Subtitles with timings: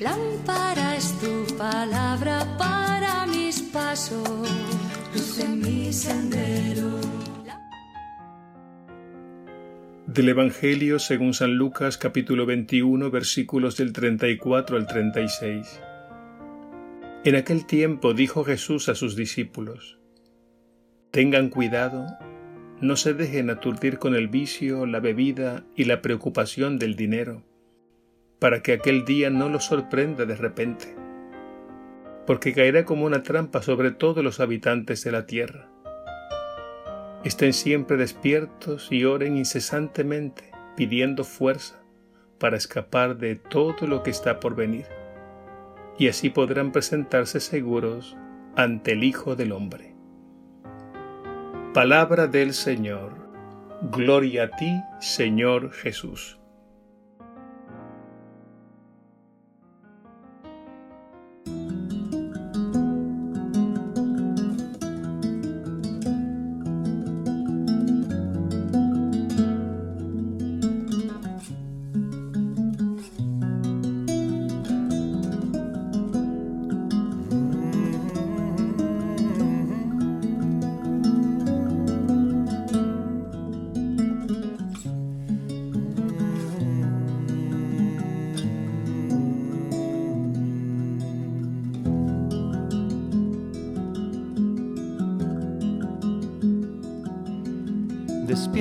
[0.00, 4.48] Lámpara es tu palabra para mis pasos,
[5.14, 7.00] luz en mi sendero.
[10.06, 15.80] Del Evangelio según San Lucas capítulo 21 versículos del 34 al 36.
[17.24, 19.98] En aquel tiempo dijo Jesús a sus discípulos,
[21.10, 22.06] Tengan cuidado,
[22.80, 27.44] no se dejen aturdir con el vicio, la bebida y la preocupación del dinero,
[28.40, 30.96] para que aquel día no los sorprenda de repente,
[32.26, 35.68] porque caerá como una trampa sobre todos los habitantes de la tierra.
[37.22, 41.80] Estén siempre despiertos y oren incesantemente, pidiendo fuerza
[42.38, 44.86] para escapar de todo lo que está por venir
[46.00, 48.16] y así podrán presentarse seguros
[48.56, 49.94] ante el Hijo del Hombre.
[51.74, 53.12] Palabra del Señor.
[53.92, 56.39] Gloria a ti, Señor Jesús.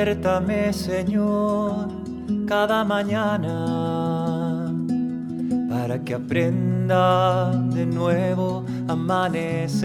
[0.00, 1.88] Despiértame, Señor,
[2.46, 4.72] cada mañana
[5.68, 9.84] para que aprenda de nuevo amanecer.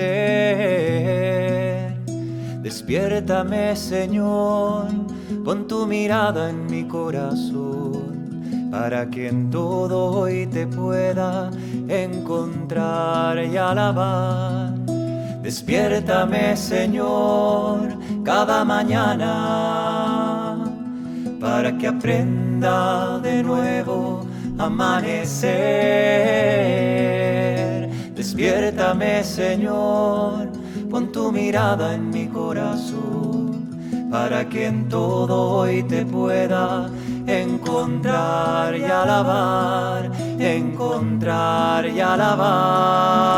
[2.61, 4.87] Despiértame, Señor,
[5.43, 11.51] pon tu mirada en mi corazón para que en todo hoy te pueda
[11.89, 14.73] encontrar y alabar.
[15.43, 19.31] Despiértame, Señor, cada mañana
[21.39, 24.25] para que aprenda de nuevo
[24.57, 25.53] amanecer.
[28.15, 30.49] Despiértame, Señor,
[30.89, 33.69] pon tu mirada en mi corazón
[34.09, 36.89] para que en todo hoy te pueda
[37.27, 43.35] encontrar y alabar, encontrar y alabar.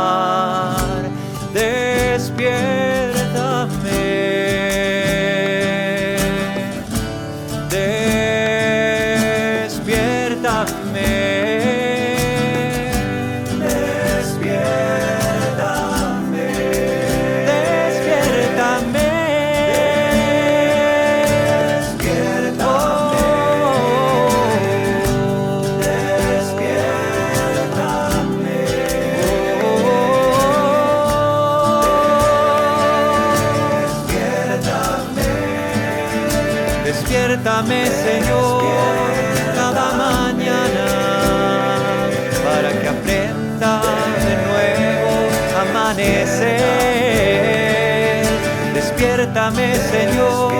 [36.87, 38.63] Despiértame, Señor,
[39.53, 40.87] cada mañana
[42.45, 43.81] para que aprenda
[44.25, 45.11] de nuevo
[45.63, 46.63] amanecer.
[48.73, 50.53] Despiértame, Señor,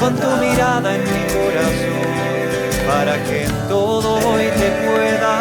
[0.00, 2.06] con tu mirada en mi corazón
[2.88, 5.34] para que en todo hoy te pueda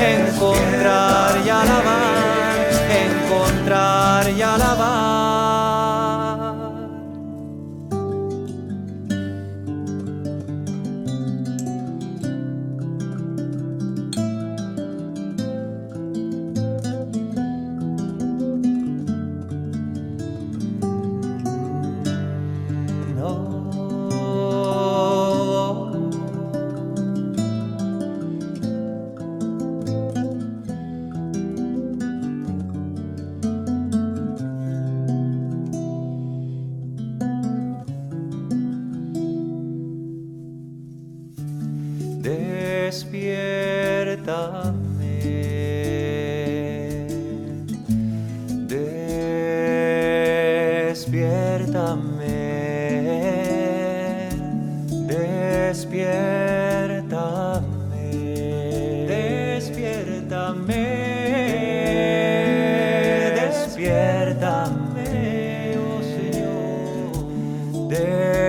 [0.00, 2.11] encontrar y alabar,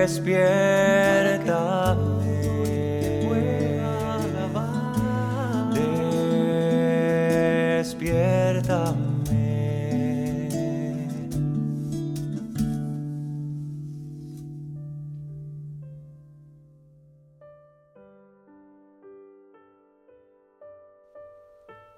[0.04, 1.96] alabar.
[7.78, 9.14] Despiértame.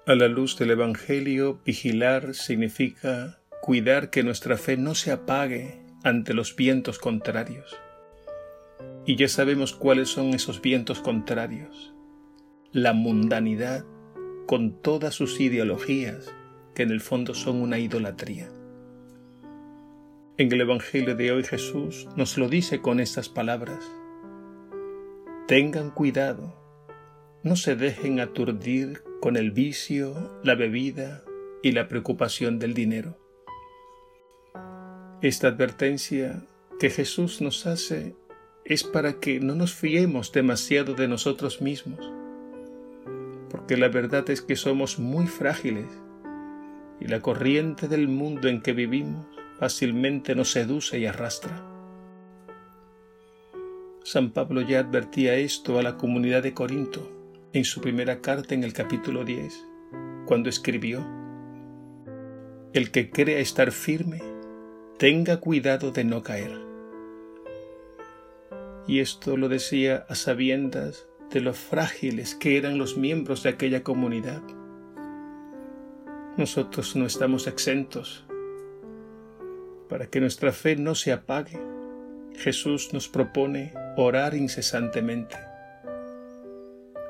[0.05, 6.33] A la luz del Evangelio, vigilar significa cuidar que nuestra fe no se apague ante
[6.33, 7.75] los vientos contrarios.
[9.07, 11.93] Y ya sabemos cuáles son esos vientos contrarios.
[12.73, 13.85] La mundanidad
[14.47, 16.35] con todas sus ideologías,
[16.75, 18.49] que en el fondo son una idolatría.
[20.37, 23.79] En el Evangelio de hoy Jesús nos lo dice con estas palabras.
[25.47, 26.53] Tengan cuidado,
[27.43, 31.23] no se dejen aturdir con el vicio, la bebida
[31.63, 33.17] y la preocupación del dinero.
[35.21, 36.43] Esta advertencia
[36.77, 38.13] que Jesús nos hace
[38.67, 42.11] es para que no nos fiemos demasiado de nosotros mismos,
[43.49, 45.85] porque la verdad es que somos muy frágiles
[46.99, 49.25] y la corriente del mundo en que vivimos
[49.57, 51.63] fácilmente nos seduce y arrastra.
[54.03, 57.09] San Pablo ya advertía esto a la comunidad de Corinto
[57.53, 59.65] en su primera carta en el capítulo 10,
[60.25, 61.07] cuando escribió,
[62.73, 64.21] El que crea estar firme,
[64.97, 66.66] tenga cuidado de no caer.
[68.87, 73.83] Y esto lo decía a sabiendas de lo frágiles que eran los miembros de aquella
[73.83, 74.41] comunidad.
[76.37, 78.27] Nosotros no estamos exentos
[79.89, 81.59] para que nuestra fe no se apague,
[82.35, 85.37] Jesús nos propone orar incesantemente.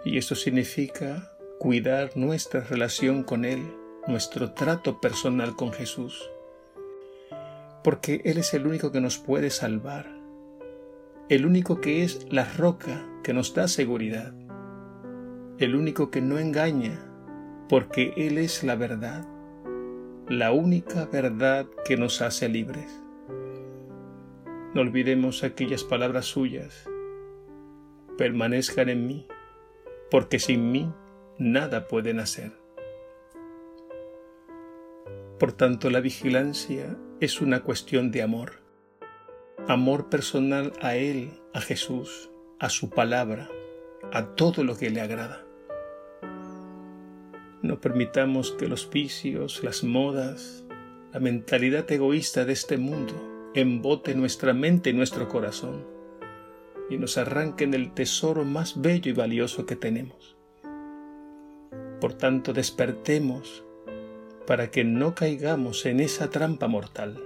[0.05, 3.61] Y esto significa cuidar nuestra relación con Él,
[4.07, 6.29] nuestro trato personal con Jesús.
[7.83, 10.16] Porque Él es el único que nos puede salvar,
[11.29, 14.33] el único que es la roca que nos da seguridad,
[15.57, 16.99] el único que no engaña,
[17.69, 19.27] porque Él es la verdad
[20.29, 23.01] la única verdad que nos hace libres.
[24.73, 26.89] No olvidemos aquellas palabras suyas.
[28.17, 29.25] Permanezcan en mí,
[30.11, 30.91] porque sin mí
[31.37, 32.51] nada pueden hacer.
[35.39, 38.66] Por tanto, la vigilancia es una cuestión de amor.
[39.69, 43.49] Amor personal a Él, a Jesús, a su palabra,
[44.13, 45.45] a todo lo que le agrada.
[47.61, 50.63] No permitamos que los vicios, las modas,
[51.11, 53.13] la mentalidad egoísta de este mundo
[53.55, 55.85] embote nuestra mente y nuestro corazón
[56.89, 60.37] y nos arranquen el tesoro más bello y valioso que tenemos.
[61.99, 63.65] Por tanto, despertemos
[64.45, 67.21] para que no caigamos en esa trampa mortal.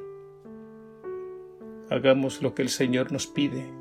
[1.92, 3.72] Hagamos lo que el Señor nos pide,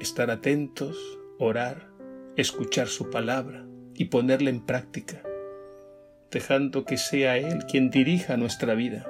[0.00, 0.96] estar atentos,
[1.38, 1.90] orar,
[2.36, 5.22] escuchar su palabra y ponerla en práctica
[6.30, 9.06] dejando que sea Él quien dirija nuestra vida.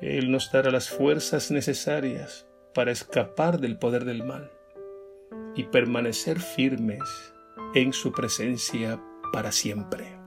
[0.00, 4.50] Él nos dará las fuerzas necesarias para escapar del poder del mal
[5.54, 7.02] y permanecer firmes
[7.74, 9.00] en su presencia
[9.32, 10.21] para siempre.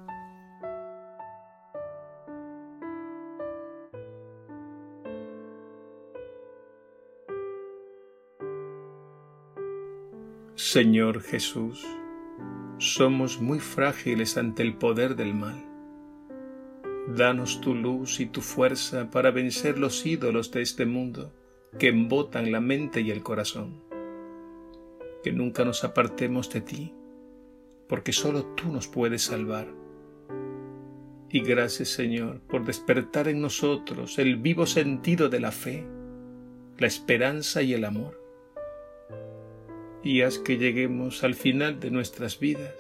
[10.58, 11.86] Señor Jesús,
[12.78, 15.62] somos muy frágiles ante el poder del mal.
[17.10, 21.34] Danos tu luz y tu fuerza para vencer los ídolos de este mundo
[21.78, 23.84] que embotan la mente y el corazón.
[25.26, 26.94] Que nunca nos apartemos de ti,
[27.90, 29.68] porque solo tú nos puedes salvar.
[31.30, 35.86] Y gracias Señor por despertar en nosotros el vivo sentido de la fe,
[36.78, 38.25] la esperanza y el amor
[40.22, 42.76] haz que lleguemos al final de nuestras vidas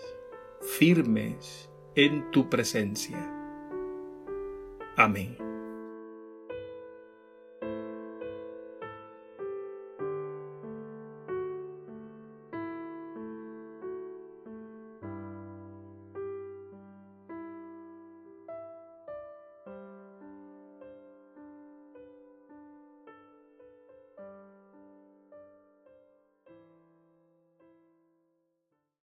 [0.77, 3.17] firmes en tu presencia.
[4.95, 5.44] Amén.